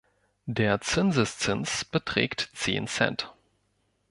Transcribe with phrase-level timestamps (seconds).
[0.47, 3.31] Der Zinseszins beträgt zehn Cent.